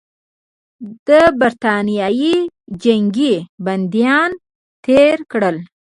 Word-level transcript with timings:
د 1.07 1.09
برټانیې 1.39 2.31
جنګي 2.83 3.35
بندیان 3.65 4.31
تېر 4.85 5.17
کړل. 5.31 5.57